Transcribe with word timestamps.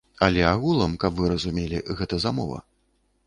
Але 0.27 0.41
агулам, 0.51 0.95
каб 1.03 1.19
вы 1.19 1.29
разумелі, 1.33 1.83
гэта 1.99 2.15
замова. 2.27 2.57